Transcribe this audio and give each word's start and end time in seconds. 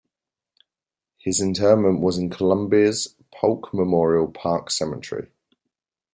His 1.19 1.39
interment 1.39 1.99
was 1.99 2.17
in 2.17 2.31
Columbia's 2.31 3.15
Polk 3.31 3.71
Memorial 3.71 4.31
Park 4.31 4.71
Cemetery. 4.71 5.31